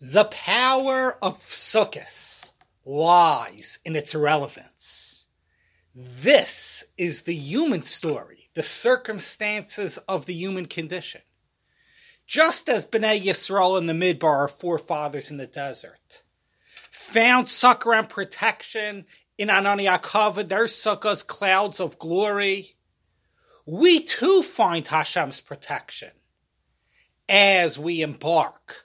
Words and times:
The 0.00 0.24
power 0.24 1.16
of 1.22 1.38
Sukkot 1.50 2.52
lies 2.84 3.78
in 3.84 3.96
its 3.96 4.14
relevance. 4.14 5.28
This 5.94 6.84
is 6.98 7.22
the 7.22 7.34
human 7.34 7.84
story, 7.84 8.50
the 8.54 8.62
circumstances 8.62 9.98
of 10.08 10.26
the 10.26 10.34
human 10.34 10.66
condition. 10.66 11.22
Just 12.26 12.68
as 12.68 12.86
Bnei 12.86 13.22
Yisrael 13.22 13.78
in 13.78 13.86
the 13.86 13.92
Midbar, 13.92 14.24
our 14.24 14.48
forefathers 14.48 15.30
in 15.30 15.36
the 15.36 15.46
desert, 15.46 16.22
found 16.90 17.48
succor 17.48 17.94
and 17.94 18.08
protection 18.08 19.06
in 19.38 19.48
Anani 19.48 19.86
HaKavod, 19.86 20.48
their 20.48 20.64
sukkahs, 20.64 21.24
clouds 21.24 21.80
of 21.80 21.98
glory, 21.98 22.74
we 23.66 24.00
too 24.00 24.42
find 24.42 24.86
Hashem's 24.86 25.40
protection 25.40 26.10
as 27.28 27.78
we 27.78 28.02
embark 28.02 28.83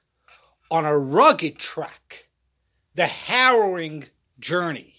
on 0.71 0.85
a 0.85 0.97
rugged 0.97 1.57
track 1.57 2.27
the 2.95 3.07
harrowing 3.07 4.05
journey 4.39 4.95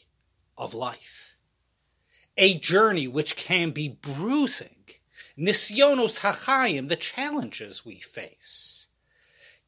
of 0.56 0.74
life. 0.74 1.37
A 2.37 2.59
journey 2.59 3.09
which 3.09 3.37
can 3.37 3.70
be 3.70 3.88
bruising, 3.88 4.87
nisyonos 5.38 6.20
hachayim, 6.20 6.88
the 6.88 6.96
challenges 6.96 7.84
we 7.84 8.01
face, 8.01 8.88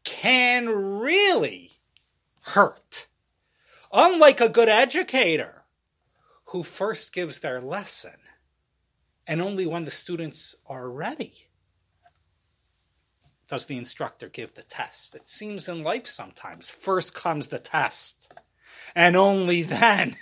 can 0.04 0.68
really 0.68 1.72
hurt. 2.40 3.06
Unlike 3.92 4.40
a 4.40 4.48
good 4.48 4.68
educator 4.68 5.64
who 6.46 6.62
first 6.62 7.12
gives 7.12 7.40
their 7.40 7.60
lesson 7.60 8.16
and 9.26 9.42
only 9.42 9.66
when 9.66 9.84
the 9.84 9.90
students 9.90 10.56
are 10.66 10.90
ready 10.90 11.48
does 13.52 13.66
the 13.66 13.76
instructor 13.76 14.30
give 14.30 14.54
the 14.54 14.62
test. 14.62 15.14
It 15.14 15.28
seems 15.28 15.68
in 15.68 15.82
life 15.82 16.06
sometimes 16.06 16.70
first 16.70 17.12
comes 17.12 17.48
the 17.48 17.58
test, 17.58 18.32
and 18.94 19.14
only 19.14 19.62
then 19.62 20.16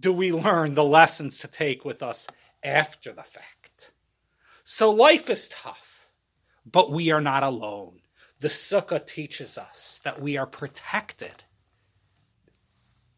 do 0.00 0.12
we 0.12 0.32
learn 0.32 0.74
the 0.74 0.82
lessons 0.82 1.38
to 1.38 1.46
take 1.46 1.84
with 1.84 2.02
us 2.02 2.26
after 2.64 3.12
the 3.12 3.22
fact. 3.22 3.92
So 4.64 4.90
life 4.90 5.30
is 5.30 5.46
tough, 5.46 6.08
but 6.66 6.90
we 6.90 7.12
are 7.12 7.20
not 7.20 7.44
alone. 7.44 8.00
The 8.40 8.48
sukkah 8.48 9.06
teaches 9.06 9.58
us 9.58 10.00
that 10.02 10.20
we 10.20 10.36
are 10.36 10.46
protected 10.46 11.44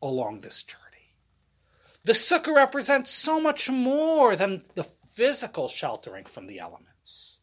along 0.02 0.42
this 0.42 0.62
journey. 0.62 0.82
The 2.04 2.12
sukkah 2.12 2.54
represents 2.54 3.10
so 3.12 3.40
much 3.40 3.70
more 3.70 4.36
than 4.36 4.62
the 4.74 4.84
physical 5.14 5.68
sheltering 5.68 6.26
from 6.26 6.48
the 6.48 6.58
elements. 6.58 7.40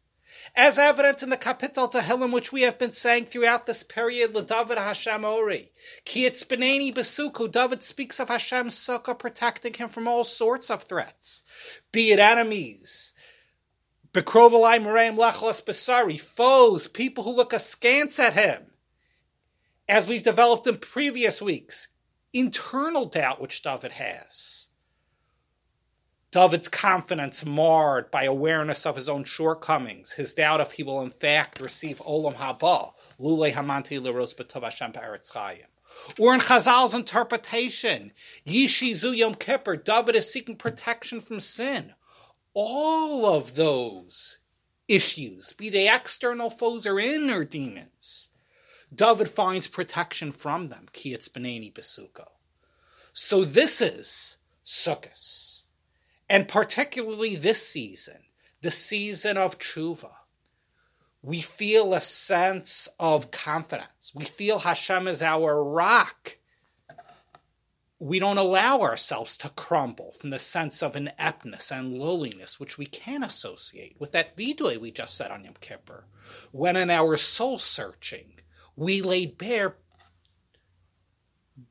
As 0.56 0.78
evident 0.78 1.24
in 1.24 1.30
the 1.30 1.38
Kapitel 1.38 1.90
Tehillim, 1.90 2.34
which 2.34 2.52
we 2.52 2.64
have 2.64 2.78
been 2.78 2.92
saying 2.92 3.28
throughout 3.28 3.66
this 3.66 3.84
period, 3.84 4.34
David 4.34 4.78
Hashem 4.78 5.24
Ori. 5.24 5.72
Ki 6.04 6.30
Beneni 6.30 6.94
Besuku, 6.94 7.50
David 7.50 7.84
speaks 7.84 8.20
of 8.20 8.28
Hashem's 8.28 8.76
sukkah 8.76 9.18
protecting 9.18 9.74
him 9.74 9.88
from 9.88 10.10
all 10.10 10.26
sorts 10.26 10.70
of 10.70 10.84
threats, 10.84 11.44
be 11.94 12.12
it 12.12 12.20
enemies, 12.20 13.14
Bekrovalai 14.14 14.84
Meraim 14.84 15.16
Lechlas 15.16 15.64
Besari, 15.64 16.20
foes, 16.20 16.90
people 16.90 17.24
who 17.24 17.32
look 17.32 17.54
askance 17.54 18.20
at 18.20 18.34
him. 18.34 18.66
As 19.88 20.06
we've 20.06 20.24
developed 20.24 20.68
in 20.68 20.78
previous 20.80 21.42
weeks, 21.42 21.88
internal 22.34 23.06
doubt 23.06 23.40
which 23.40 23.62
David 23.62 23.94
has 23.94 24.68
David's 26.32 26.70
confidence 26.70 27.46
marred 27.46 28.10
by 28.10 28.24
awareness 28.24 28.86
of 28.86 28.96
his 28.96 29.10
own 29.10 29.26
shortcomings, 29.26 30.14
his 30.14 30.34
doubt 30.34 30.62
if 30.62 30.72
he 30.72 30.82
will 30.82 31.02
in 31.02 31.12
fact 31.12 31.60
receive 31.60 31.98
Olam 31.98 32.36
Haba, 32.36 32.94
Lule 33.20 33.52
Hamanti 33.52 34.00
B'Tov 34.00 34.64
Hashem. 34.64 34.94
Or 36.18 36.34
in 36.34 36.40
Chazal's 36.40 36.94
interpretation, 36.94 38.14
Yishizu 38.48 39.16
Yom 39.16 39.36
Kippur, 39.36 39.76
David 39.76 40.16
is 40.16 40.32
seeking 40.32 40.56
protection 40.56 41.20
from 41.20 41.42
sin. 41.42 41.94
All 42.54 43.26
of 43.26 43.56
those 43.56 44.38
issues, 44.88 45.52
be 45.52 45.70
they 45.70 45.94
external 45.94 46.50
foes 46.50 46.88
or 46.88 46.98
inner 46.98 47.44
demons, 47.44 48.30
David 48.96 49.30
finds 49.30 49.68
protection 49.68 50.32
from 50.32 50.70
them. 50.70 50.88
Ki 50.94 51.14
Beneni 51.14 51.74
Besuko. 51.74 52.30
So 53.12 53.44
this 53.44 53.82
is 53.82 54.38
Sukkot 54.66 55.61
and 56.32 56.48
particularly 56.48 57.36
this 57.36 57.68
season, 57.68 58.18
the 58.62 58.72
season 58.72 59.36
of 59.36 59.60
tshuva, 59.60 60.12
we 61.22 61.42
feel 61.42 61.94
a 61.94 62.00
sense 62.00 62.88
of 62.98 63.32
confidence. 63.32 64.14
We 64.16 64.24
feel 64.24 64.58
Hashem 64.58 65.10
is 65.10 65.22
our 65.22 65.62
rock. 65.62 66.38
We 68.00 68.20
don't 68.20 68.38
allow 68.38 68.80
ourselves 68.80 69.40
to 69.40 69.50
crumble 69.50 70.14
from 70.22 70.30
the 70.30 70.40
sense 70.40 70.82
of 70.82 70.96
ineptness 70.96 71.70
and 71.70 72.00
lowliness, 72.00 72.62
which 72.62 72.78
we 72.78 72.86
can 72.86 73.24
associate 73.24 73.98
with 74.00 74.14
that 74.14 74.38
vidui 74.38 74.80
we 74.80 74.90
just 74.90 75.18
said 75.18 75.32
on 75.32 75.44
Yom 75.44 75.56
Kippur, 75.60 76.06
when 76.54 76.78
in 76.78 76.90
our 76.90 77.18
soul 77.18 77.60
searching 77.60 78.40
we 78.78 79.02
laid 79.02 79.38
bare 79.38 79.76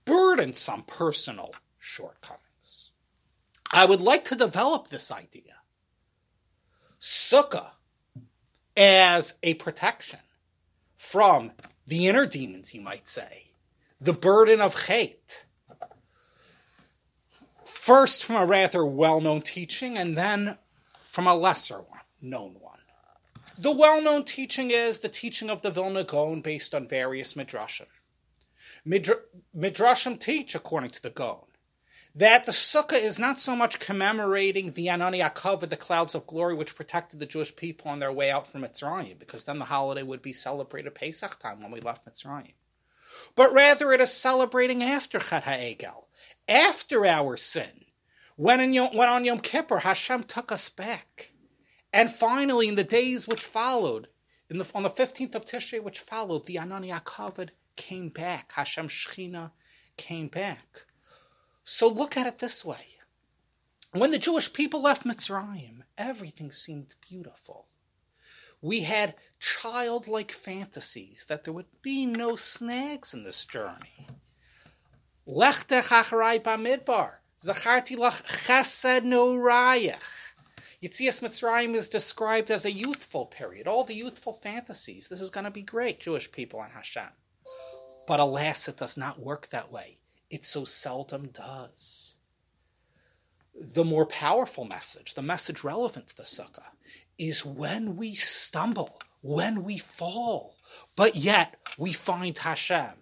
burdensome 0.05 0.83
personal 0.83 1.55
shortcomings. 1.79 2.93
I 3.71 3.85
would 3.85 4.01
like 4.01 4.27
to 4.27 4.37
develop 4.37 4.89
this 4.89 5.11
idea. 5.11 5.55
Sukkah 7.01 7.71
as 8.77 9.35
a 9.43 9.55
protection 9.55 10.19
from 10.97 11.53
the 11.87 12.09
inner 12.09 12.27
demons, 12.27 12.75
you 12.75 12.81
might 12.81 13.09
say, 13.09 13.53
the 14.01 14.13
burden 14.13 14.61
of 14.61 14.87
hate. 14.87 15.45
First 17.65 18.25
from 18.25 18.37
a 18.37 18.47
rather 18.47 18.85
well 18.85 19.21
known 19.21 19.43
teaching, 19.43 19.99
and 19.99 20.17
then 20.17 20.59
from 21.03 21.27
a 21.27 21.35
lesser 21.35 21.81
one, 21.81 22.01
known 22.21 22.57
one. 22.61 22.79
The 23.59 23.73
well 23.73 24.01
known 24.01 24.25
teaching 24.25 24.71
is 24.71 24.99
the 24.99 25.09
teaching 25.09 25.51
of 25.51 25.63
the 25.63 25.71
Vilna 25.71 26.05
Gaon 26.05 26.41
based 26.41 26.75
on 26.75 26.89
various 26.89 27.35
midrashim. 27.35 27.87
Midra- 28.87 29.21
midrashim 29.57 30.19
teach, 30.19 30.55
according 30.55 30.91
to 30.91 31.03
the 31.03 31.11
Gaon, 31.11 31.45
that 32.15 32.45
the 32.45 32.53
sukkah 32.53 33.01
is 33.01 33.19
not 33.19 33.41
so 33.41 33.55
much 33.55 33.79
commemorating 33.79 34.73
the 34.73 34.87
Anani 34.87 35.23
HaKavod, 35.23 35.71
the 35.71 35.77
clouds 35.77 36.15
of 36.15 36.27
glory, 36.27 36.55
which 36.55 36.75
protected 36.75 37.21
the 37.21 37.27
Jewish 37.27 37.55
people 37.55 37.91
on 37.91 38.01
their 38.01 38.13
way 38.13 38.31
out 38.31 38.47
from 38.47 38.63
Mitzrayim, 38.63 39.19
because 39.19 39.45
then 39.45 39.59
the 39.59 39.65
holiday 39.65 40.03
would 40.03 40.23
be 40.23 40.33
celebrated 40.33 40.95
Pesach 40.95 41.39
time 41.39 41.63
when 41.63 41.71
we 41.71 41.81
left 41.81 42.07
Mitzrayim. 42.07 42.53
But 43.37 43.53
rather 43.53 43.93
it 43.93 44.01
is 44.01 44.13
celebrating 44.13 44.83
after 44.83 45.21
Chet 45.21 45.45
HaEgel, 45.45 46.05
after 46.49 47.07
our 47.07 47.37
sin, 47.37 47.85
when, 48.37 48.73
Yom, 48.73 48.97
when 48.97 49.09
on 49.09 49.25
Yom 49.25 49.41
Kippur 49.41 49.79
Hashem 49.79 50.25
took 50.25 50.51
us 50.51 50.69
back. 50.69 51.31
And 51.93 52.13
finally, 52.13 52.69
in 52.69 52.75
the 52.75 52.85
days 52.85 53.29
which 53.29 53.43
followed, 53.43 54.09
the, 54.49 54.67
on 54.75 54.83
the 54.83 54.91
15th 54.91 55.35
of 55.35 55.45
Tishrei 55.45 55.83
which 55.83 56.01
followed, 56.01 56.47
the 56.47 56.57
Anani 56.57 56.91
HaKavod 56.91 57.51
came 57.77 58.09
back. 58.09 58.53
Hashem 58.53 58.89
Shechina 58.89 59.53
came 59.97 60.29
back. 60.29 60.87
So 61.65 61.89
look 61.89 62.17
at 62.17 62.27
it 62.27 62.39
this 62.39 62.65
way. 62.65 62.87
When 63.93 64.13
the 64.13 64.19
Jewish 64.19 64.53
people 64.53 64.83
left 64.83 65.05
Mitzrayim, 65.05 65.83
everything 65.99 66.53
seemed 66.53 66.95
beautiful. 67.09 67.67
We 68.63 68.81
had 68.81 69.17
childlike 69.39 70.33
fantasies 70.33 71.27
that 71.29 71.45
there 71.45 71.53
would 71.53 71.83
be 71.83 72.07
no 72.07 72.37
snags 72.37 73.15
in 73.15 73.25
this 73.25 73.45
journey. 73.45 74.07
Lechtech 75.27 75.89
acharai 75.89 76.43
bamidbar. 76.43 77.15
Zacharti 77.43 77.97
lach 77.97 78.23
chesed 78.25 79.05
no 79.05 79.35
rayach. 79.35 79.99
Yitzias 80.83 81.21
Mitzrayim 81.21 81.75
is 81.75 81.89
described 81.89 82.51
as 82.51 82.65
a 82.65 82.73
youthful 82.73 83.27
period, 83.27 83.67
all 83.67 83.85
the 83.85 83.95
youthful 83.95 84.33
fantasies. 84.33 85.09
This 85.09 85.21
is 85.21 85.31
going 85.31 85.45
to 85.45 85.51
be 85.51 85.63
great, 85.63 86.01
Jewish 86.01 86.31
people 86.33 86.63
and 86.63 86.73
Hashem. 86.73 87.11
But 88.07 88.21
alas, 88.21 88.67
it 88.69 88.77
does 88.77 88.97
not 88.97 89.21
work 89.21 89.49
that 89.51 89.71
way 89.71 90.00
it 90.31 90.47
so 90.47 90.65
seldom 90.65 91.29
does. 91.29 92.17
The 93.61 93.85
more 93.85 94.07
powerful 94.07 94.65
message, 94.65 95.15
the 95.15 95.23
message 95.23 95.65
relevant 95.65 96.09
to 96.09 96.17
the 96.17 96.23
sukkah, 96.23 96.71
is 97.19 97.45
when 97.45 97.97
we 97.97 98.15
stumble, 98.15 99.01
when 99.21 99.65
we 99.65 99.79
fall, 99.79 100.57
but 100.97 101.17
yet 101.17 101.57
we 101.77 101.93
find 101.93 102.39
Hashem 102.39 102.95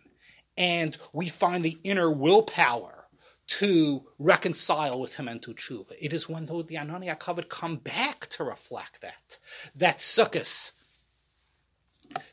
and 0.56 0.96
we 1.12 1.28
find 1.28 1.64
the 1.64 1.78
inner 1.84 2.10
willpower 2.10 3.04
to 3.46 4.04
reconcile 4.18 5.00
with 5.00 5.14
him 5.14 5.28
and 5.28 5.40
to 5.42 5.54
tshuva. 5.54 5.92
It 5.98 6.12
is 6.12 6.28
when 6.28 6.46
the 6.46 6.52
Anani 6.52 7.14
HaKavod 7.14 7.48
come 7.48 7.76
back 7.76 8.26
to 8.30 8.44
reflect 8.44 9.00
that, 9.00 9.38
that 9.76 9.98
Sukkot 9.98 10.72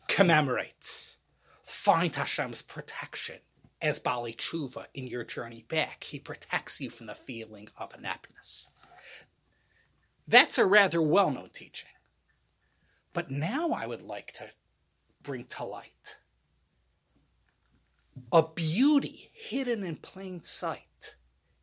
commemorates. 0.07 1.17
Find 1.63 2.13
Hashem's 2.13 2.61
protection 2.61 3.37
as 3.81 3.99
Baalei 3.99 4.35
Tshuva 4.35 4.85
in 4.93 5.07
your 5.07 5.23
journey 5.23 5.65
back. 5.67 6.03
He 6.03 6.19
protects 6.19 6.79
you 6.79 6.89
from 6.89 7.07
the 7.07 7.15
feeling 7.15 7.67
of 7.77 7.93
ineptness. 7.93 8.67
That's 10.27 10.57
a 10.57 10.65
rather 10.65 11.01
well 11.01 11.31
known 11.31 11.49
teaching. 11.53 11.89
But 13.13 13.31
now 13.31 13.71
I 13.71 13.85
would 13.85 14.01
like 14.01 14.33
to 14.33 14.49
bring 15.23 15.45
to 15.45 15.63
light 15.63 16.17
a 18.31 18.43
beauty 18.43 19.29
hidden 19.33 19.83
in 19.83 19.97
plain 19.97 20.41
sight 20.43 21.15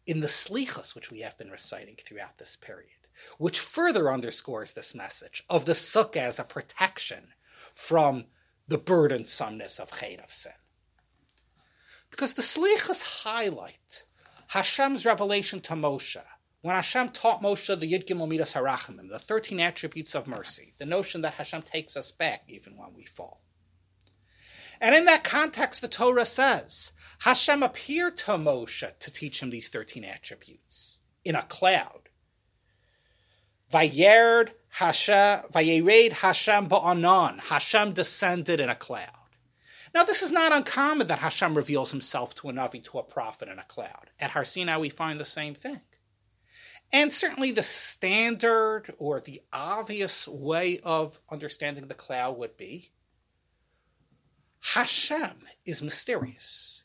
in 0.07 0.21
the 0.21 0.29
slichas 0.29 0.95
which 0.95 1.11
we 1.11 1.21
have 1.21 1.37
been 1.39 1.51
reciting 1.51 1.97
throughout 1.97 2.37
this 2.39 2.57
period, 2.57 2.91
which 3.39 3.61
further 3.61 4.13
underscores 4.13 4.73
this 4.73 4.95
message 4.95 5.45
of 5.49 5.65
the 5.65 5.73
sukkah 5.73 6.17
as 6.17 6.39
a 6.39 6.45
protection 6.45 7.27
from 7.75 8.25
the 8.69 8.79
burdensomeness 8.79 9.81
of 9.81 9.91
chet 9.99 10.21
of 10.23 10.33
sin. 10.33 10.53
Because 12.13 12.35
the 12.35 12.43
slichas 12.43 13.03
highlight 13.03 14.05
Hashem's 14.47 15.05
revelation 15.07 15.63
to 15.63 15.73
Moshe 15.73 16.23
when 16.61 16.77
Hashem 16.77 17.09
taught 17.09 17.43
Moshe 17.43 17.67
the 17.81 17.91
Yud 17.91 18.07
Gimel 18.07 18.29
Midas 18.29 18.53
Harachamim, 18.53 19.09
the 19.09 19.19
13 19.19 19.59
attributes 19.59 20.15
of 20.15 20.29
mercy, 20.29 20.75
the 20.79 20.87
notion 20.87 21.23
that 21.23 21.35
Hashem 21.35 21.63
takes 21.63 21.97
us 21.97 22.13
back 22.13 22.43
even 22.49 22.77
when 22.77 22.95
we 22.95 23.07
fall. 23.07 23.41
And 24.81 24.95
in 24.95 25.07
that 25.07 25.25
context, 25.25 25.81
the 25.81 25.89
Torah 25.89 26.27
says 26.27 26.93
Hashem 27.19 27.63
appeared 27.63 28.19
to 28.19 28.33
Moshe 28.33 28.99
to 28.99 29.11
teach 29.11 29.41
him 29.41 29.49
these 29.49 29.69
13 29.69 30.05
attributes 30.05 31.01
in 31.25 31.35
a 31.35 31.43
cloud. 31.43 32.11
Vayered 33.73 34.51
Hashem, 34.69 35.45
Vayered 35.51 36.13
Hashem 36.13 36.69
ba'anan. 36.69 37.41
Hashem 37.41 37.95
descended 37.95 38.61
in 38.61 38.69
a 38.69 38.77
cloud. 38.77 39.22
Now, 39.95 40.05
this 40.05 40.23
is 40.23 40.31
not 40.31 40.53
uncommon 40.53 41.09
that 41.09 41.19
Hashem 41.19 41.55
reveals 41.55 41.91
himself 41.91 42.35
to 42.37 42.49
a 42.49 42.53
Navi, 42.53 42.83
to 42.85 42.99
a 42.99 43.03
prophet 43.03 43.49
in 43.49 43.59
a 43.59 43.65
cloud. 43.65 44.11
At 44.19 44.31
Har 44.31 44.45
Sinai, 44.45 44.79
we 44.79 44.89
find 44.89 45.21
the 45.21 45.25
same 45.25 45.55
thing. 45.55 45.81
And 46.93 47.13
certainly 47.13 47.53
the 47.53 47.63
standard 47.63 48.95
or 48.99 49.21
the 49.21 49.43
obvious 49.53 50.29
way 50.29 50.81
of 50.81 51.19
understanding 51.31 51.89
the 51.89 51.95
cloud 51.95 52.39
would 52.39 52.57
be 52.57 52.91
Hashem 54.61 55.43
is 55.65 55.83
mysterious. 55.83 56.85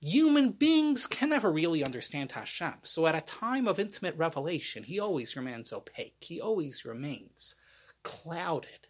Human 0.00 0.52
beings 0.52 1.08
can 1.08 1.30
never 1.30 1.50
really 1.50 1.82
understand 1.82 2.30
Hashem. 2.30 2.74
So 2.84 3.06
at 3.06 3.16
a 3.16 3.20
time 3.22 3.66
of 3.66 3.80
intimate 3.80 4.16
revelation, 4.16 4.84
he 4.84 5.00
always 5.00 5.34
remains 5.34 5.72
opaque. 5.72 6.16
He 6.20 6.40
always 6.40 6.84
remains 6.84 7.56
clouded 8.04 8.86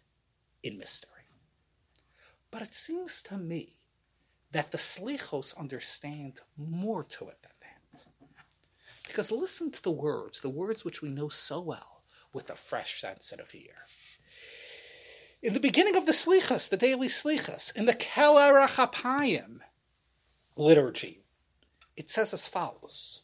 in 0.61 0.77
mystery. 0.77 1.18
But 2.51 2.61
it 2.63 2.73
seems 2.73 3.21
to 3.23 3.37
me 3.37 3.77
that 4.51 4.71
the 4.71 4.77
slichos 4.77 5.55
understand 5.57 6.41
more 6.57 7.03
to 7.03 7.27
it 7.29 7.37
than 7.41 7.51
that. 7.61 8.05
because 9.07 9.31
listen 9.31 9.71
to 9.71 9.83
the 9.83 9.91
words, 9.91 10.39
the 10.39 10.49
words 10.49 10.83
which 10.85 11.01
we 11.01 11.09
know 11.09 11.29
so 11.29 11.59
well, 11.61 12.03
with 12.33 12.49
a 12.49 12.55
fresh 12.55 13.01
sensitive 13.01 13.53
ear. 13.53 13.75
In 15.41 15.53
the 15.53 15.59
beginning 15.59 15.95
of 15.95 16.05
the 16.05 16.11
Slichos, 16.11 16.69
the 16.69 16.77
daily 16.77 17.07
Slichos, 17.07 17.75
in 17.75 17.85
the 17.85 17.93
Keil 17.93 18.37
Erech 18.37 18.71
Apayim 18.71 19.59
liturgy, 20.55 21.23
it 21.95 22.11
says 22.11 22.33
as 22.33 22.45
follows: 22.45 23.21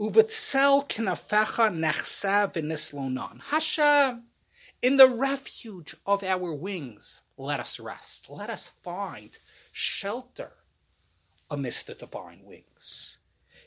Ubetzel 0.00 0.88
kinafecha 0.88 1.70
nechsa 1.70 2.52
v'nislonan. 2.52 3.40
Hashem, 3.42 4.24
in 4.82 4.96
the 4.96 5.08
refuge 5.08 5.94
of 6.04 6.22
our 6.22 6.52
wings, 6.52 7.22
let 7.36 7.60
us 7.60 7.80
rest. 7.80 8.28
Let 8.28 8.50
us 8.50 8.68
find 8.82 9.38
shelter 9.70 10.52
amidst 11.48 11.86
the 11.86 11.94
divine 11.94 12.42
wings. 12.44 13.18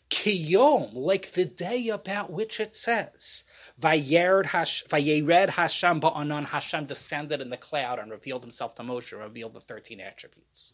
Kiyom, 0.09 0.93
like 0.93 1.31
the 1.31 1.45
day 1.45 1.87
about 1.89 2.31
which 2.31 2.59
it 2.59 2.75
says, 2.75 3.43
Vayered 3.81 4.45
Hashem 4.45 5.99
ba'anan, 5.99 6.45
Hashem 6.45 6.85
descended 6.85 7.41
in 7.41 7.49
the 7.49 7.57
cloud 7.57 7.97
and 7.97 8.11
revealed 8.11 8.43
himself 8.43 8.75
to 8.75 8.83
Moshe, 8.83 9.17
revealed 9.17 9.53
the 9.53 9.61
13 9.61 9.99
attributes. 9.99 10.73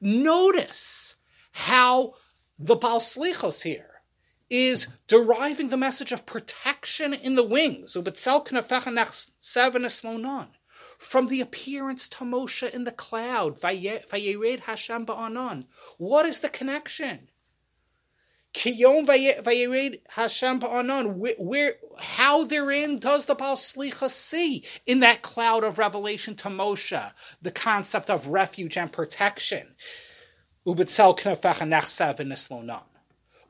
Notice 0.00 1.16
how 1.50 2.14
the 2.60 2.76
Baal 2.76 3.00
Slichos 3.00 3.60
here 3.62 3.99
is 4.50 4.88
deriving 5.06 5.68
the 5.68 5.76
message 5.76 6.12
of 6.12 6.26
protection 6.26 7.14
in 7.14 7.36
the 7.36 7.44
wings, 7.44 7.96
from 10.98 11.28
the 11.28 11.40
appearance 11.40 12.08
to 12.10 12.24
Moshe 12.24 12.70
in 12.70 12.84
the 12.84 12.92
cloud, 12.92 13.56
Hashem 13.62 15.06
ba'anan. 15.06 15.64
What 15.96 16.26
is 16.26 16.40
the 16.40 16.50
connection? 16.50 17.30
Hashem 18.52 19.06
ba'anon. 20.60 21.36
Where, 21.38 21.76
how 21.96 22.44
therein 22.44 22.98
does 22.98 23.26
the 23.26 23.34
Baal 23.36 23.56
Slicha 23.56 24.10
see 24.10 24.64
in 24.84 25.00
that 25.00 25.22
cloud 25.22 25.64
of 25.64 25.78
revelation 25.78 26.34
to 26.36 26.48
Moshe 26.48 27.12
the 27.40 27.52
concept 27.52 28.10
of 28.10 28.26
refuge 28.26 28.76
and 28.76 28.92
protection? 28.92 29.68
Ubetzel 30.66 31.16
knafecha 31.18 31.66
nachsav 31.66 32.18
nislonan. 32.18 32.82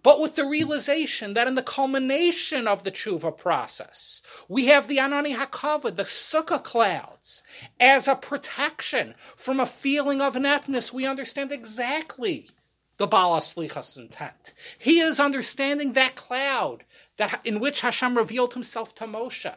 But 0.03 0.21
with 0.21 0.35
the 0.35 0.47
realization 0.47 1.35
that 1.35 1.47
in 1.47 1.57
the 1.57 1.63
culmination 1.63 2.67
of 2.67 2.85
the 2.85 2.91
tshuva 2.91 3.37
process, 3.37 4.23
we 4.49 4.67
have 4.67 4.89
the 4.89 4.97
Anani 4.97 5.35
Hakavod, 5.37 5.97
the 5.97 6.05
Sukkah 6.05 6.63
clouds, 6.63 7.43
as 7.79 8.09
a 8.09 8.15
protection 8.15 9.15
from 9.37 9.61
a 9.61 9.67
feeling 9.67 10.23
of 10.23 10.37
ineptness. 10.37 10.93
We 10.93 11.05
understand 11.05 11.53
exactly 11.53 12.49
the 12.97 13.07
Baal 13.07 13.41
Slichas 13.41 13.99
intent. 13.99 14.55
He 14.79 15.01
is 15.01 15.21
understanding 15.21 15.93
that 15.95 16.17
cloud 16.17 16.85
that 17.17 17.41
in 17.45 17.61
which 17.61 17.83
Hashem 17.83 18.17
revealed 18.17 18.55
himself 18.55 18.95
to 18.97 19.05
Moshe 19.05 19.55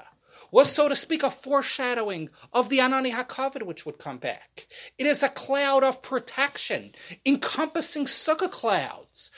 was, 0.52 0.72
so 0.72 0.88
to 0.88 0.96
speak, 0.96 1.24
a 1.24 1.32
foreshadowing 1.32 2.30
of 2.54 2.70
the 2.70 2.80
Anani 2.80 3.12
HaKavod 3.12 3.64
which 3.64 3.86
would 3.86 3.98
come 3.98 4.18
back. 4.18 4.68
It 4.98 5.08
is 5.08 5.24
a 5.24 5.30
cloud 5.30 5.84
of 5.84 6.02
protection, 6.02 6.94
encompassing 7.26 8.06
sukkah 8.06 8.52
clouds, 8.52 9.32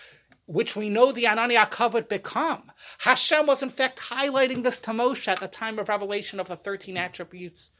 which 0.47 0.75
we 0.75 0.89
know 0.89 1.12
the 1.12 1.24
Anani 1.24 1.56
HaKavod 1.56 2.07
become. 2.07 2.71
Hashem 3.00 3.47
was 3.47 3.63
in 3.63 3.69
fact 3.69 4.00
highlighting 4.00 4.63
this 4.63 4.80
to 4.81 4.92
Moshe 4.92 5.27
at 5.27 5.39
the 5.39 5.47
time 5.47 5.80
of 5.80 5.89
revelation 5.89 6.39
of 6.39 6.47
the 6.47 6.56
13 6.56 6.97
attributes 6.97 7.71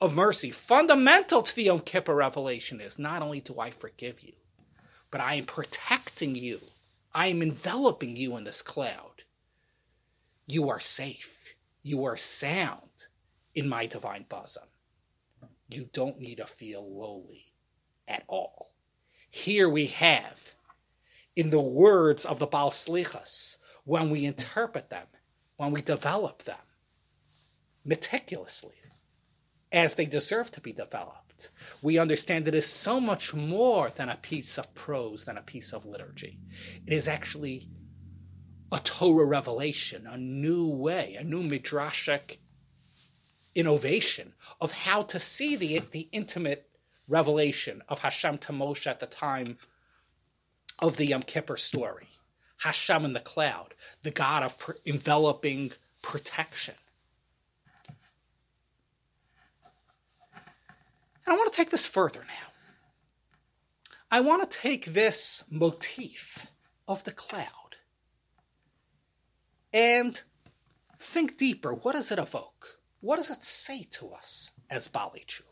of 0.00 0.14
mercy. 0.14 0.50
Fundamental 0.50 1.42
to 1.42 1.54
the 1.54 1.64
Yom 1.64 1.80
Kippur 1.80 2.14
revelation 2.14 2.80
is 2.80 2.98
not 2.98 3.22
only 3.22 3.40
do 3.40 3.58
I 3.58 3.70
forgive 3.70 4.20
you, 4.20 4.32
but 5.10 5.20
I 5.20 5.34
am 5.34 5.46
protecting 5.46 6.34
you. 6.34 6.60
I 7.12 7.28
am 7.28 7.42
enveloping 7.42 8.16
you 8.16 8.36
in 8.36 8.44
this 8.44 8.62
cloud. 8.62 9.22
You 10.46 10.70
are 10.70 10.80
safe. 10.80 11.54
You 11.82 12.04
are 12.04 12.16
sound 12.16 13.06
in 13.54 13.68
my 13.68 13.86
divine 13.86 14.24
bosom. 14.28 14.64
You 15.68 15.88
don't 15.92 16.20
need 16.20 16.36
to 16.36 16.46
feel 16.46 16.82
lowly 16.82 17.52
at 18.06 18.24
all. 18.28 18.72
Here 19.30 19.68
we 19.68 19.88
have, 19.88 20.37
in 21.38 21.50
the 21.50 21.60
words 21.60 22.24
of 22.24 22.38
the 22.38 22.46
Baal 22.46 22.70
Slichas, 22.70 23.56
when 23.84 24.10
we 24.10 24.24
interpret 24.24 24.90
them, 24.90 25.06
when 25.56 25.70
we 25.70 25.80
develop 25.80 26.42
them 26.44 26.66
meticulously, 27.84 28.74
as 29.72 29.94
they 29.94 30.06
deserve 30.06 30.50
to 30.50 30.60
be 30.60 30.72
developed 30.72 31.28
we 31.82 31.98
understand 31.98 32.48
it 32.48 32.54
is 32.54 32.66
so 32.66 33.00
much 33.00 33.32
more 33.32 33.90
than 33.90 34.08
a 34.08 34.16
piece 34.16 34.58
of 34.58 34.74
prose, 34.74 35.24
than 35.24 35.38
a 35.38 35.42
piece 35.42 35.72
of 35.72 35.86
liturgy. 35.86 36.38
It 36.86 36.92
is 36.92 37.06
actually 37.06 37.68
a 38.72 38.80
Torah 38.80 39.24
revelation, 39.24 40.06
a 40.06 40.18
new 40.18 40.66
way, 40.66 41.14
a 41.14 41.24
new 41.24 41.42
midrashic 41.42 42.38
innovation 43.54 44.34
of 44.60 44.72
how 44.72 45.02
to 45.02 45.18
see 45.18 45.56
the, 45.56 45.80
the 45.92 46.08
intimate 46.12 46.68
revelation 47.06 47.82
of 47.88 48.00
Hashem 48.00 48.38
to 48.38 48.52
Moshe 48.52 48.86
at 48.86 49.00
the 49.00 49.06
time 49.06 49.58
of 50.78 50.96
the 50.96 51.06
Yom 51.06 51.22
Kippur 51.22 51.56
story. 51.56 52.08
Hashem 52.58 53.04
in 53.04 53.12
the 53.12 53.20
cloud, 53.20 53.74
the 54.02 54.10
God 54.10 54.42
of 54.42 54.56
enveloping 54.84 55.72
protection. 56.02 56.74
And 61.24 61.34
I 61.34 61.36
want 61.36 61.52
to 61.52 61.56
take 61.56 61.70
this 61.70 61.86
further 61.86 62.20
now. 62.20 62.48
I 64.10 64.20
want 64.20 64.50
to 64.50 64.58
take 64.58 64.86
this 64.86 65.44
motif 65.50 66.46
of 66.88 67.04
the 67.04 67.12
cloud 67.12 67.76
and 69.72 70.20
think 70.98 71.36
deeper. 71.36 71.74
What 71.74 71.92
does 71.92 72.10
it 72.10 72.18
evoke? 72.18 72.78
What 73.00 73.16
does 73.16 73.30
it 73.30 73.42
say 73.42 73.86
to 73.92 74.08
us 74.10 74.50
as 74.70 74.88
Baalei 74.88 75.26
Tshuva? 75.26 75.47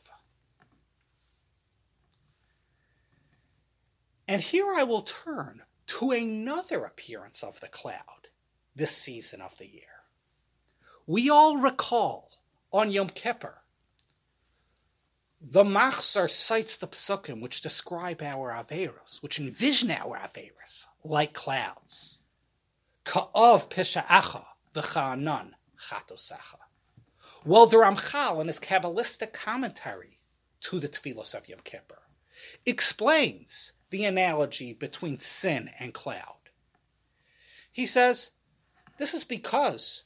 And 4.28 4.40
here 4.40 4.72
I 4.74 4.82
will 4.82 5.02
turn 5.02 5.62
to 5.88 6.10
another 6.10 6.84
appearance 6.84 7.42
of 7.42 7.60
the 7.60 7.68
cloud 7.68 8.28
this 8.74 8.96
season 8.96 9.40
of 9.40 9.56
the 9.58 9.66
year. 9.66 9.82
We 11.06 11.30
all 11.30 11.58
recall 11.58 12.30
on 12.72 12.90
Yom 12.90 13.08
Kippur 13.10 13.62
the 15.40 15.62
Machzor 15.62 16.28
cites 16.28 16.76
the 16.76 16.88
psukim 16.88 17.40
which 17.40 17.60
describe 17.60 18.20
our 18.22 18.52
Averos, 18.52 19.22
which 19.22 19.38
envision 19.38 19.90
our 19.90 20.18
Averos 20.18 20.86
like 21.04 21.34
clouds. 21.34 22.20
Ka'ov 23.04 23.68
pisha'acha 23.68 24.44
v'cha'anan 24.74 25.52
chatosacha. 25.88 26.58
Well, 27.44 27.66
the 27.66 27.76
Ramchal 27.76 28.40
in 28.40 28.48
his 28.48 28.58
Kabbalistic 28.58 29.32
commentary 29.32 30.18
to 30.62 30.80
the 30.80 30.88
Tfilos 30.88 31.34
of 31.34 31.48
Yom 31.48 31.60
Kippur 31.62 32.02
explains 32.64 33.72
the 33.90 34.04
analogy 34.04 34.72
between 34.72 35.20
sin 35.20 35.70
and 35.78 35.94
cloud. 35.94 36.36
He 37.72 37.86
says, 37.86 38.30
This 38.98 39.14
is 39.14 39.24
because 39.24 40.04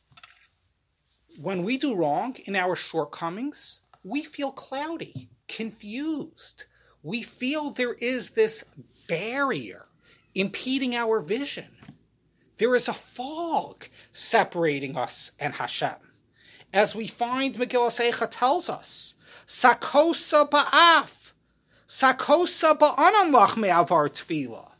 when 1.40 1.62
we 1.62 1.78
do 1.78 1.94
wrong 1.94 2.36
in 2.44 2.56
our 2.56 2.76
shortcomings, 2.76 3.80
we 4.02 4.22
feel 4.22 4.52
cloudy, 4.52 5.28
confused. 5.48 6.64
We 7.02 7.22
feel 7.22 7.70
there 7.70 7.94
is 7.94 8.30
this 8.30 8.64
barrier 9.08 9.86
impeding 10.34 10.94
our 10.94 11.20
vision. 11.20 11.68
There 12.58 12.74
is 12.74 12.88
a 12.88 12.92
fog 12.92 13.86
separating 14.12 14.96
us 14.96 15.32
and 15.38 15.54
Hashem. 15.54 15.96
As 16.72 16.94
we 16.94 17.08
find 17.08 17.54
Megillah 17.54 18.12
Eicha 18.12 18.28
tells 18.30 18.68
us, 18.68 19.14
Sakosa 19.46 20.48
ba'af, 20.48 21.08
Sakosa 21.90 22.78
ba'anan 22.78 23.32
lach 23.32 23.56
me'avar 23.56 24.08
tefillah. 24.08 24.70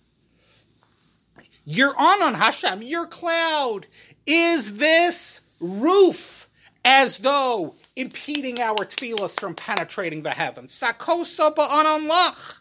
Your 1.65 1.93
anan 2.01 2.35
Hashem, 2.35 2.83
your 2.83 3.09
cloud, 3.09 3.89
is 4.27 4.75
this 4.75 5.41
roof 5.59 6.49
as 6.85 7.19
though 7.19 7.75
impeding 7.97 8.61
our 8.61 8.77
tefillahs 8.77 9.39
from 9.41 9.57
penetrating 9.57 10.23
the 10.23 10.31
heavens. 10.31 10.79
Sakosa 10.79 11.53
ba'anan 11.53 12.09
lach. 12.09 12.59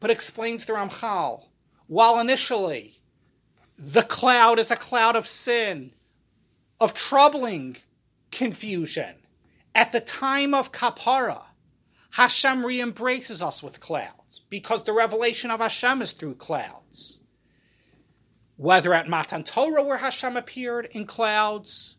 But 0.00 0.10
explains 0.10 0.64
the 0.64 0.72
Ramchal, 0.72 1.42
while 1.86 2.18
initially 2.18 2.94
the 3.76 4.02
cloud 4.02 4.58
is 4.58 4.70
a 4.70 4.76
cloud 4.76 5.16
of 5.16 5.26
sin, 5.26 5.92
of 6.80 6.94
troubling 6.94 7.76
confusion, 8.30 9.14
at 9.74 9.92
the 9.92 10.00
time 10.00 10.54
of 10.54 10.72
Kapara, 10.72 11.42
Hashem 12.10 12.64
re-embraces 12.64 13.42
us 13.42 13.62
with 13.62 13.80
clouds 13.80 14.40
because 14.48 14.82
the 14.84 14.92
revelation 14.92 15.50
of 15.50 15.60
Hashem 15.60 16.02
is 16.02 16.12
through 16.12 16.36
clouds. 16.36 17.20
Whether 18.56 18.94
at 18.94 19.08
Matan 19.08 19.44
Torah 19.44 19.82
where 19.82 19.98
Hashem 19.98 20.36
appeared 20.36 20.88
in 20.92 21.06
clouds, 21.06 21.96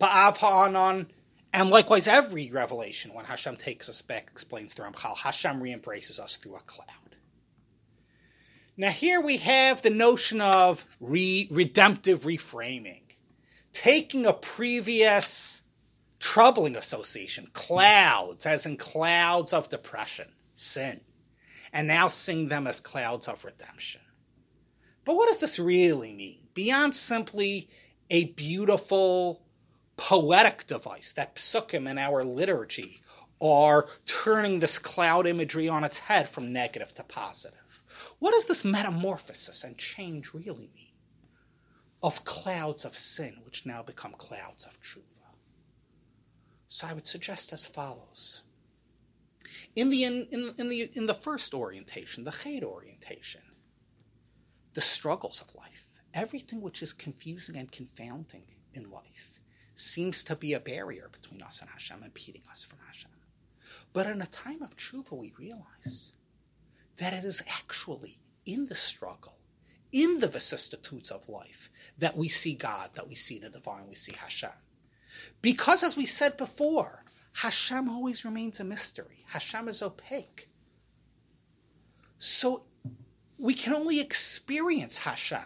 Ba'av 0.00 0.36
Ha'anan, 0.36 1.10
and 1.52 1.70
likewise 1.70 2.06
every 2.06 2.50
revelation 2.50 3.12
when 3.12 3.24
Hashem 3.24 3.56
takes 3.56 3.88
us 3.88 4.02
back, 4.02 4.28
explains 4.30 4.74
the 4.74 4.82
Ramchal, 4.82 5.16
Hashem 5.16 5.62
re-embraces 5.62 6.18
us 6.20 6.36
through 6.36 6.56
a 6.56 6.60
cloud. 6.60 6.88
Now 8.76 8.90
here 8.90 9.20
we 9.20 9.38
have 9.38 9.82
the 9.82 9.90
notion 9.90 10.40
of 10.40 10.84
re- 11.00 11.48
redemptive 11.50 12.22
reframing 12.22 13.02
taking 13.72 14.26
a 14.26 14.32
previous 14.32 15.61
troubling 16.22 16.76
association, 16.76 17.44
hmm. 17.44 17.50
clouds, 17.52 18.46
as 18.46 18.64
in 18.64 18.76
clouds 18.76 19.52
of 19.52 19.68
depression, 19.68 20.28
sin, 20.54 21.00
and 21.72 21.86
now 21.88 22.08
sing 22.08 22.48
them 22.48 22.66
as 22.66 22.80
clouds 22.80 23.28
of 23.28 23.44
redemption. 23.44 24.00
But 25.04 25.16
what 25.16 25.28
does 25.28 25.38
this 25.38 25.58
really 25.58 26.12
mean? 26.14 26.38
Beyond 26.54 26.94
simply 26.94 27.68
a 28.08 28.26
beautiful 28.26 29.42
poetic 29.96 30.66
device 30.66 31.12
that 31.14 31.34
psukim 31.34 31.90
in 31.90 31.98
our 31.98 32.24
liturgy 32.24 33.02
are 33.40 33.88
turning 34.06 34.60
this 34.60 34.78
cloud 34.78 35.26
imagery 35.26 35.68
on 35.68 35.82
its 35.82 35.98
head 35.98 36.28
from 36.28 36.52
negative 36.52 36.94
to 36.94 37.02
positive. 37.02 37.82
What 38.20 38.32
does 38.32 38.44
this 38.44 38.64
metamorphosis 38.64 39.64
and 39.64 39.76
change 39.76 40.32
really 40.32 40.70
mean? 40.72 40.92
of 42.02 42.24
clouds 42.24 42.84
of 42.84 42.96
sin, 42.96 43.36
which 43.44 43.64
now 43.64 43.82
become 43.82 44.12
clouds 44.18 44.66
of 44.66 44.72
tshuva. 44.80 45.21
So 46.72 46.86
I 46.86 46.94
would 46.94 47.06
suggest 47.06 47.52
as 47.52 47.66
follows. 47.66 48.40
In 49.76 49.90
the, 49.90 50.04
in, 50.04 50.26
in, 50.30 50.54
in, 50.56 50.68
the, 50.70 50.90
in 50.94 51.04
the 51.04 51.12
first 51.12 51.52
orientation, 51.52 52.24
the 52.24 52.32
chet 52.32 52.64
orientation, 52.64 53.42
the 54.72 54.80
struggles 54.80 55.42
of 55.42 55.54
life, 55.54 56.00
everything 56.14 56.62
which 56.62 56.82
is 56.82 56.94
confusing 56.94 57.56
and 57.56 57.70
confounding 57.70 58.44
in 58.72 58.90
life, 58.90 59.38
seems 59.74 60.24
to 60.24 60.34
be 60.34 60.54
a 60.54 60.60
barrier 60.60 61.10
between 61.12 61.42
us 61.42 61.60
and 61.60 61.68
Hashem, 61.68 62.02
impeding 62.02 62.44
us 62.50 62.64
from 62.64 62.78
Hashem. 62.86 63.10
But 63.92 64.06
in 64.06 64.22
a 64.22 64.26
time 64.28 64.62
of 64.62 64.74
tshuva, 64.74 65.12
we 65.12 65.34
realize 65.38 66.14
that 66.96 67.12
it 67.12 67.26
is 67.26 67.42
actually 67.48 68.18
in 68.46 68.64
the 68.64 68.76
struggle 68.76 69.36
in 69.92 70.20
the 70.20 70.28
vicissitudes 70.28 71.10
of 71.10 71.28
life 71.28 71.70
that 71.98 72.16
we 72.16 72.30
see 72.30 72.54
God, 72.54 72.88
that 72.94 73.06
we 73.06 73.14
see 73.14 73.38
the 73.38 73.50
divine, 73.50 73.88
we 73.90 73.94
see 73.94 74.12
Hashem. 74.12 74.48
Because, 75.42 75.82
as 75.82 75.96
we 75.96 76.06
said 76.06 76.36
before, 76.36 77.04
Hashem 77.32 77.90
always 77.90 78.24
remains 78.24 78.60
a 78.60 78.64
mystery. 78.64 79.24
Hashem 79.26 79.68
is 79.68 79.82
opaque. 79.82 80.48
So 82.18 82.62
we 83.38 83.54
can 83.54 83.74
only 83.74 84.00
experience 84.00 84.98
Hashem 84.98 85.44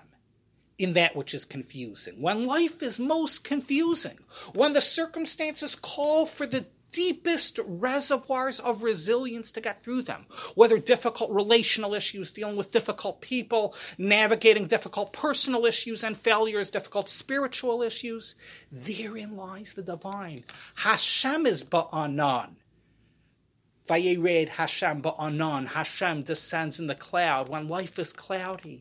in 0.79 0.93
that 0.93 1.17
which 1.17 1.33
is 1.33 1.47
confusing. 1.47 2.21
When 2.21 2.47
life 2.47 2.83
is 2.83 2.99
most 2.99 3.45
confusing, 3.45 4.19
when 4.53 4.75
the 4.75 4.83
circumstances 4.83 5.75
call 5.75 6.27
for 6.27 6.47
the 6.47 6.67
deepest 6.97 7.61
reservoirs 7.67 8.59
of 8.59 8.83
resilience 8.83 9.51
to 9.51 9.61
get 9.61 9.83
through 9.83 10.01
them. 10.01 10.25
Whether 10.55 10.79
difficult 10.79 11.31
relational 11.31 11.93
issues, 11.93 12.33
dealing 12.33 12.57
with 12.57 12.71
difficult 12.71 13.21
people, 13.21 13.75
navigating 13.99 14.67
difficult 14.67 15.13
personal 15.13 15.67
issues 15.67 16.03
and 16.03 16.17
failures, 16.17 16.71
difficult 16.71 17.11
spiritual 17.11 17.83
issues, 17.83 18.35
therein 18.73 19.37
lies 19.37 19.75
the 19.75 19.83
divine. 19.83 20.45
Hashem 20.75 21.45
is 21.45 21.65
ba'anan. 21.65 22.55
Vayered 23.87 24.49
Hashem 24.49 25.03
ba'anan. 25.03 25.67
Hashem 25.67 26.23
descends 26.23 26.81
in 26.81 26.87
the 26.87 26.95
cloud 26.95 27.51
when 27.51 27.69
life 27.69 27.99
is 27.99 28.15
cloudy. 28.15 28.81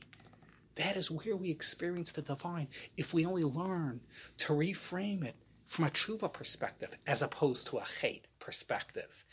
That 0.75 0.95
is 0.95 1.11
where 1.11 1.35
we 1.35 1.51
experience 1.51 2.13
the 2.13 2.21
divine 2.21 2.69
if 2.95 3.13
we 3.13 3.25
only 3.25 3.43
learn 3.43 3.99
to 4.37 4.53
reframe 4.53 5.25
it 5.25 5.35
from 5.67 5.85
a 5.85 5.89
tshuva 5.89 6.31
perspective 6.31 6.95
as 7.07 7.21
opposed 7.21 7.67
to 7.67 7.77
a 7.77 7.85
chet 7.99 8.27
perspective. 8.39 9.25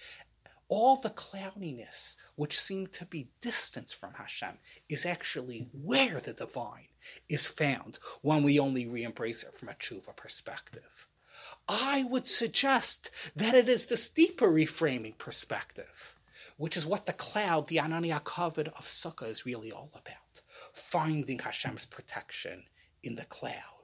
All 0.68 0.96
the 0.96 1.10
cloudiness 1.10 2.16
which 2.36 2.58
seemed 2.58 2.92
to 2.94 3.04
be 3.04 3.28
distance 3.40 3.92
from 3.92 4.14
Hashem 4.14 4.58
is 4.88 5.04
actually 5.04 5.68
where 5.72 6.20
the 6.20 6.32
divine 6.32 6.88
is 7.28 7.46
found 7.46 7.98
when 8.22 8.42
we 8.42 8.58
only 8.58 8.86
re-embrace 8.86 9.42
it 9.42 9.54
from 9.54 9.68
a 9.68 9.74
tshuva 9.74 10.16
perspective. 10.16 11.06
I 11.68 12.04
would 12.04 12.26
suggest 12.26 13.10
that 13.36 13.54
it 13.54 13.68
is 13.68 13.86
this 13.86 14.08
deeper 14.08 14.48
reframing 14.48 15.18
perspective, 15.18 16.14
which 16.56 16.76
is 16.76 16.86
what 16.86 17.04
the 17.04 17.12
cloud, 17.12 17.68
the 17.68 17.76
Anani 17.76 18.18
HaKavod 18.18 18.68
of 18.68 18.86
Sukkah 18.86 19.28
is 19.28 19.44
really 19.44 19.70
all 19.70 19.90
about. 19.92 20.40
Finding 20.72 21.38
Hashem's 21.38 21.84
protection 21.84 22.64
in 23.02 23.14
the 23.14 23.26
cloud 23.26 23.81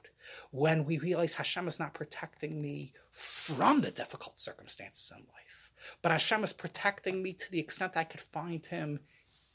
when 0.51 0.85
we 0.85 0.97
realize 0.99 1.33
Hashem 1.33 1.67
is 1.67 1.79
not 1.79 1.93
protecting 1.93 2.61
me 2.61 2.93
from 3.11 3.81
the 3.81 3.91
difficult 3.91 4.39
circumstances 4.39 5.11
in 5.15 5.19
life, 5.19 5.71
but 6.01 6.11
Hashem 6.11 6.43
is 6.43 6.53
protecting 6.53 7.21
me 7.21 7.33
to 7.33 7.51
the 7.51 7.59
extent 7.59 7.93
I 7.95 8.03
could 8.03 8.21
find 8.21 8.65
Him 8.65 8.99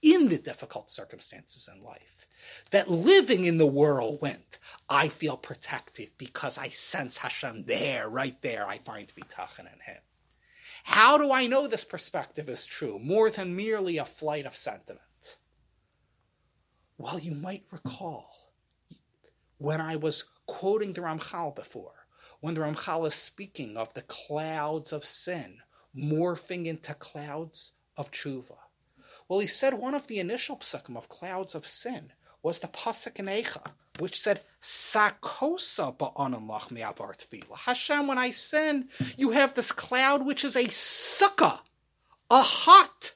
in 0.03 0.29
the 0.29 0.39
difficult 0.39 0.91
circumstances 0.91 1.69
in 1.75 1.83
life. 1.83 2.27
That 2.71 2.91
living 2.91 3.45
in 3.45 3.57
the 3.57 3.67
whirlwind, 3.67 4.59
I 4.89 5.09
feel 5.09 5.37
protected 5.37 6.11
because 6.19 6.59
I 6.59 6.69
sense 6.69 7.17
Hashem 7.17 7.65
there, 7.65 8.09
right 8.09 8.41
there. 8.43 8.67
I 8.67 8.79
find 8.79 9.11
bitachon 9.15 9.61
in 9.61 9.81
Him. 9.81 10.03
How 10.83 11.17
do 11.17 11.33
I 11.33 11.47
know 11.47 11.67
this 11.67 11.85
perspective 11.85 12.51
is 12.51 12.67
true, 12.67 12.99
more 12.99 13.31
than 13.31 13.57
merely 13.57 13.97
a 13.97 14.05
flight 14.05 14.45
of 14.45 14.55
sentiment? 14.55 15.01
Well, 16.99 17.19
you 17.19 17.35
might 17.35 17.65
recall 17.71 18.31
when 19.57 19.81
I 19.81 19.97
was 19.97 20.25
quoting 20.47 20.93
the 20.93 21.01
Ramchal 21.01 21.55
before, 21.55 22.07
when 22.41 22.55
the 22.55 22.61
Ramchal 22.61 23.07
is 23.07 23.15
speaking 23.15 23.77
of 23.77 23.93
the 23.95 24.03
clouds 24.03 24.93
of 24.93 25.05
sin 25.05 25.61
morphing 25.97 26.67
into 26.67 26.95
clouds 26.95 27.73
of 27.97 28.11
tshuva. 28.11 28.57
Well, 29.29 29.39
he 29.41 29.47
said 29.47 29.75
one 29.75 29.95
of 29.95 30.07
the 30.07 30.19
initial 30.19 30.57
psukim 30.57 30.97
of 30.97 31.09
clouds 31.09 31.55
of 31.55 31.67
sin 31.67 32.13
was 32.43 32.59
the 32.59 32.69
pasuk 32.69 33.19
in 33.19 33.27
Eicha, 33.27 33.65
which 33.99 34.21
said, 34.21 34.43
"Sakosa 34.61 35.97
ba'anan 35.97 36.47
lach 36.47 36.71
me'avar 36.71 37.15
tefillah." 37.15 37.57
Hashem, 37.57 38.07
when 38.07 38.19
I 38.19 38.31
sin, 38.31 38.91
you 39.17 39.31
have 39.31 39.55
this 39.55 39.73
cloud 39.73 40.27
which 40.27 40.45
is 40.45 40.57
a 40.57 40.65
sukkah, 40.65 41.61
a 42.31 42.43
hut, 42.43 43.15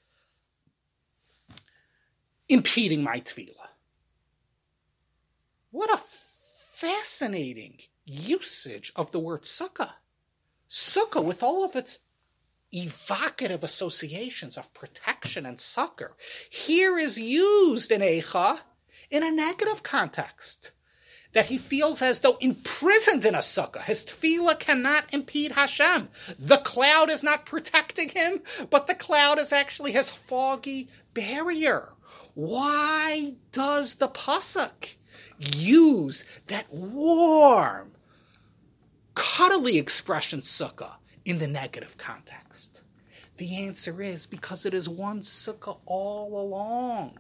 impeding 2.49 3.03
my 3.03 3.21
tefillah. 3.21 3.69
What 5.71 5.91
a 5.91 6.01
fascinating 6.81 7.77
usage 8.05 8.93
of 8.95 9.11
the 9.11 9.19
word 9.19 9.43
sukkah. 9.43 9.91
Sukkah, 10.71 11.25
with 11.25 11.43
all 11.43 11.65
of 11.65 11.75
its 11.75 11.99
evocative 12.73 13.65
associations 13.65 14.57
of 14.57 14.73
protection 14.75 15.45
and 15.45 15.61
succor, 15.61 16.15
here 16.51 16.97
is 16.97 17.19
used 17.19 17.91
in 17.91 18.01
Eicha 18.01 18.61
in 19.11 19.25
a 19.25 19.31
negative 19.31 19.83
context. 19.83 20.71
that 21.33 21.47
he 21.47 21.59
feels 21.59 22.01
as 22.01 22.21
though 22.21 22.37
imprisoned 22.41 23.27
in 23.27 23.35
a 23.35 23.39
sukkah. 23.39 23.83
His 23.83 24.05
tefillah 24.05 24.59
cannot 24.59 25.13
impede 25.13 25.53
Hashem. 25.53 26.09
The 26.39 26.59
cloud 26.59 27.11
is 27.11 27.23
not 27.23 27.45
protecting 27.45 28.09
him, 28.09 28.41
but 28.71 28.87
the 28.87 28.95
cloud 28.95 29.39
is 29.39 29.53
actually 29.53 29.93
his 29.93 30.09
foggy 30.11 30.89
barrier. 31.13 31.89
Why 32.35 33.35
does 33.53 33.97
the 33.97 34.09
pasuk 34.09 34.97
use 35.39 36.25
that 36.47 36.73
warm, 36.73 37.93
cuddly 39.15 39.79
expression 39.79 40.41
sukkah 40.41 40.95
in 41.25 41.39
the 41.39 41.47
negative 41.47 41.97
context? 41.97 42.83
The 43.37 43.57
answer 43.57 44.03
is 44.03 44.27
because 44.27 44.67
it 44.67 44.75
is 44.75 44.89
one 44.89 45.21
sukkah 45.21 45.79
all 45.87 46.41
along. 46.41 47.19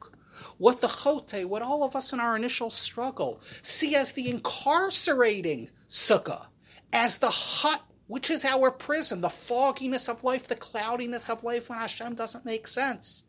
What 0.58 0.80
the 0.80 0.88
chote, 0.88 1.44
what 1.44 1.62
all 1.62 1.82
of 1.82 1.96
us 1.96 2.12
in 2.12 2.20
our 2.20 2.36
initial 2.36 2.70
struggle 2.70 3.40
see 3.62 3.94
as 3.94 4.12
the 4.12 4.28
incarcerating 4.28 5.70
sukkah, 5.88 6.46
as 6.92 7.18
the 7.18 7.30
hut 7.30 7.82
which 8.08 8.30
is 8.30 8.44
our 8.44 8.70
prison, 8.70 9.20
the 9.20 9.28
fogginess 9.28 10.08
of 10.08 10.24
life, 10.24 10.48
the 10.48 10.56
cloudiness 10.56 11.28
of 11.28 11.44
life 11.44 11.68
when 11.68 11.78
Hashem 11.78 12.14
doesn't 12.14 12.44
make 12.44 12.66
sense. 12.66 13.24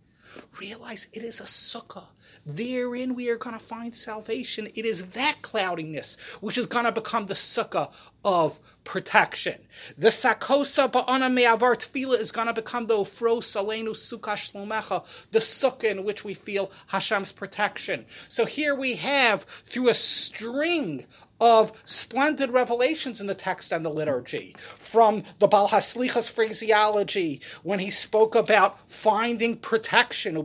Realize 0.59 1.07
it 1.13 1.23
is 1.23 1.39
a 1.39 1.43
sukkah. 1.43 2.05
Therein 2.45 3.15
we 3.15 3.29
are 3.29 3.37
going 3.37 3.57
to 3.57 3.63
find 3.63 3.95
salvation. 3.95 4.69
It 4.75 4.85
is 4.85 5.05
that 5.07 5.37
cloudiness 5.41 6.17
which 6.41 6.57
is 6.57 6.67
going 6.67 6.85
to 6.85 6.91
become 6.91 7.25
the 7.25 7.33
sukkah 7.33 7.91
of 8.23 8.59
protection. 8.83 9.59
The 9.97 10.09
sakosa 10.09 10.91
ba'ana 10.91 11.31
me'avar 11.31 11.75
tefillah 11.75 12.19
is 12.19 12.31
going 12.31 12.47
to 12.47 12.53
become 12.53 12.87
the 12.87 12.95
ufro 12.95 13.37
salenu 13.37 13.89
sukkah 13.89 14.33
shlomecha, 14.33 15.03
the 15.31 15.39
sukkah 15.39 15.91
in 15.91 16.03
which 16.03 16.23
we 16.23 16.33
feel 16.33 16.71
Hashem's 16.87 17.31
protection. 17.31 18.05
So 18.29 18.45
here 18.45 18.73
we 18.75 18.95
have, 18.95 19.45
through 19.65 19.89
a 19.89 19.93
string 19.93 21.05
of 21.41 21.71
splendid 21.85 22.49
revelations 22.51 23.21
in 23.21 23.27
the 23.27 23.35
text 23.35 23.71
and 23.71 23.85
the 23.85 23.89
liturgy. 23.89 24.55
From 24.77 25.23
the 25.39 25.47
Baal 25.47 25.69
HaSlichas 25.69 26.29
phraseology, 26.29 27.41
when 27.63 27.79
he 27.79 27.89
spoke 27.91 28.35
about 28.35 28.77
finding 28.89 29.55
protection, 29.57 30.35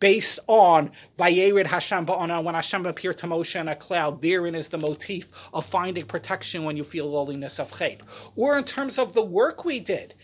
based 0.00 0.38
on 0.46 0.90
Vayerid 1.18 1.66
Hashem 1.66 2.06
Ba'ana, 2.06 2.42
when 2.42 2.54
Hashem 2.54 2.86
appeared 2.86 3.18
to 3.18 3.26
Moshe 3.26 3.60
in 3.60 3.68
a 3.68 3.76
cloud, 3.76 4.22
therein 4.22 4.54
is 4.54 4.68
the 4.68 4.78
motif 4.78 5.19
of 5.52 5.66
finding 5.66 6.06
protection 6.06 6.64
when 6.64 6.76
you 6.76 6.84
feel 6.84 7.10
loneliness 7.10 7.58
of 7.58 7.70
chait. 7.70 8.00
Or 8.36 8.58
in 8.58 8.64
terms 8.64 8.98
of 8.98 9.12
the 9.12 9.22
work 9.22 9.64
we 9.64 9.80
did, 9.80 10.14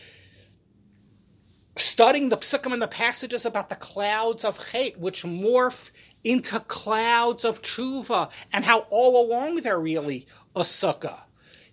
studying 1.76 2.29
the 2.29 2.38
psukim 2.38 2.73
and 2.73 2.83
the 2.83 2.88
passages 2.88 3.45
about 3.45 3.69
the 3.69 3.76
clouds 3.76 4.45
of 4.45 4.59
chait, 4.59 4.97
which 4.99 5.25
morph 5.25 5.91
into 6.25 6.59
clouds 6.61 7.45
of 7.45 7.62
tshuva, 7.62 8.31
and 8.53 8.65
how 8.65 8.81
all 8.91 9.26
along 9.26 9.57
they're 9.57 9.79
really 9.79 10.26
a 10.55 10.61
sukkah. 10.61 11.21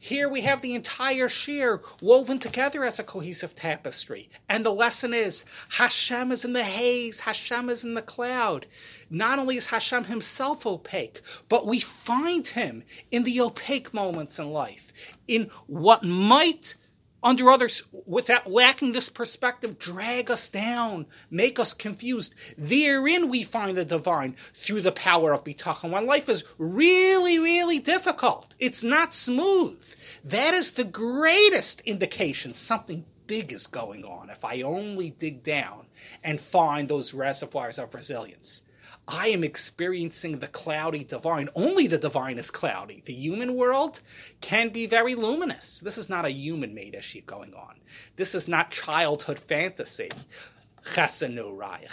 Here 0.05 0.27
we 0.27 0.41
have 0.41 0.61
the 0.61 0.75
entire 0.75 1.29
shir 1.29 1.81
woven 2.01 2.37
together 2.37 2.83
as 2.83 2.99
a 2.99 3.05
cohesive 3.05 3.55
tapestry. 3.55 4.29
And 4.49 4.65
the 4.65 4.73
lesson 4.73 5.13
is 5.13 5.45
Hashem 5.69 6.33
is 6.33 6.43
in 6.43 6.51
the 6.51 6.65
haze, 6.65 7.21
Hashem 7.21 7.69
is 7.69 7.85
in 7.85 7.93
the 7.93 8.01
cloud. 8.01 8.65
Not 9.09 9.39
only 9.39 9.55
is 9.55 9.67
Hashem 9.67 10.03
himself 10.03 10.65
opaque, 10.65 11.21
but 11.47 11.65
we 11.65 11.79
find 11.79 12.45
him 12.45 12.83
in 13.11 13.23
the 13.23 13.39
opaque 13.39 13.93
moments 13.93 14.39
in 14.39 14.51
life, 14.51 14.91
in 15.29 15.49
what 15.67 16.03
might 16.03 16.75
under 17.23 17.49
others 17.49 17.83
without 18.05 18.51
lacking 18.51 18.91
this 18.91 19.09
perspective 19.09 19.79
drag 19.79 20.29
us 20.29 20.49
down, 20.49 21.05
make 21.31 21.57
us 21.57 21.73
confused. 21.73 22.35
Therein 22.57 23.29
we 23.29 23.43
find 23.43 23.77
the 23.77 23.85
divine 23.85 24.35
through 24.53 24.81
the 24.81 24.91
power 24.91 25.33
of 25.33 25.43
bitachon. 25.43 25.91
When 25.91 26.05
life 26.05 26.27
is 26.29 26.43
really, 26.57 27.39
really 27.39 27.79
difficult, 27.79 28.55
it's 28.59 28.83
not 28.83 29.13
smooth. 29.13 29.81
That 30.25 30.53
is 30.53 30.71
the 30.71 30.83
greatest 30.83 31.81
indication 31.81 32.53
something 32.53 33.05
big 33.25 33.51
is 33.51 33.67
going 33.67 34.03
on. 34.03 34.29
If 34.29 34.43
I 34.43 34.61
only 34.61 35.11
dig 35.11 35.43
down 35.43 35.85
and 36.23 36.39
find 36.39 36.87
those 36.87 37.13
reservoirs 37.13 37.79
of 37.79 37.93
resilience. 37.93 38.63
I 39.07 39.27
am 39.27 39.43
experiencing 39.43 40.39
the 40.39 40.47
cloudy 40.47 41.03
divine. 41.03 41.49
Only 41.55 41.87
the 41.87 41.97
divine 41.97 42.37
is 42.37 42.49
cloudy. 42.49 43.03
The 43.05 43.13
human 43.13 43.55
world 43.55 43.99
can 44.39 44.69
be 44.69 44.85
very 44.85 45.13
luminous. 45.13 45.81
This 45.81 45.97
is 45.97 46.09
not 46.09 46.25
a 46.25 46.31
human 46.31 46.73
made 46.73 46.95
issue 46.95 47.21
going 47.21 47.53
on. 47.53 47.81
This 48.15 48.33
is 48.33 48.47
not 48.47 48.71
childhood 48.71 49.39
fantasy. 49.39 50.09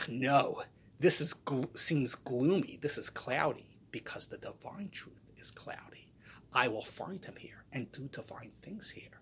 No, 0.09 0.63
this 1.01 1.21
is 1.21 1.35
seems 1.75 2.15
gloomy. 2.15 2.79
This 2.81 2.97
is 2.97 3.11
cloudy 3.11 3.67
because 3.91 4.27
the 4.27 4.39
divine 4.39 4.91
truth 4.93 5.25
is 5.37 5.51
cloudy. 5.51 6.07
I 6.53 6.69
will 6.69 6.85
find 6.85 7.25
him 7.25 7.35
here 7.37 7.65
and 7.73 7.91
do 7.93 8.09
divine 8.09 8.51
things 8.51 8.89
here. 8.89 9.21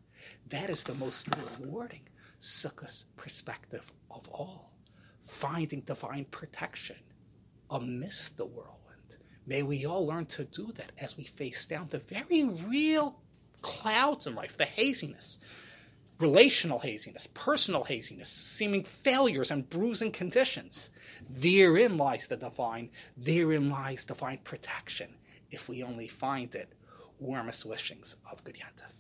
That 0.48 0.68
is 0.68 0.85
the 0.85 0.94
most 0.94 1.27
rewarding 1.61 2.03
Sukkah's 2.40 3.07
perspective 3.16 3.90
of 4.11 4.29
all. 4.29 4.72
Finding 5.24 5.81
divine 5.83 6.27
protection 6.27 6.96
amidst 7.70 8.37
the 8.37 8.46
whirlwind. 8.46 9.16
May 9.46 9.62
we 9.62 9.87
all 9.87 10.07
learn 10.07 10.26
to 10.26 10.44
do 10.44 10.72
that 10.72 10.92
as 10.98 11.16
we 11.16 11.24
face 11.24 11.66
down 11.66 11.88
the 11.90 11.98
very 11.98 12.44
real 12.44 13.20
clouds 13.62 14.26
in 14.26 14.35
life, 14.35 14.57
the 14.57 14.64
haziness, 14.64 15.38
relational 16.18 16.78
haziness, 16.78 17.28
personal 17.35 17.85
haziness, 17.85 18.28
seeming 18.28 18.85
failures 18.85 19.50
and 19.50 19.68
bruising 19.70 20.12
conditions. 20.12 20.90
Therein 21.31 21.96
lies 21.96 22.26
the 22.26 22.37
divine, 22.37 22.90
therein 23.16 23.70
lies 23.70 24.04
divine 24.04 24.38
protection, 24.44 25.14
if 25.50 25.68
we 25.68 25.83
only 25.83 26.09
find 26.09 26.54
it. 26.54 26.72
Warmest 27.20 27.64
wishings 27.64 28.16
of 28.31 28.44
Good 28.44 28.54
Yantav. 28.57 28.92